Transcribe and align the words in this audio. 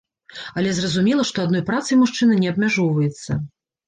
Але 0.59 0.69
зразумела, 0.77 1.25
што 1.29 1.43
адной 1.47 1.63
працай 1.67 1.99
мужчына 1.99 2.39
не 2.39 2.49
абмяжоўваецца. 2.53 3.37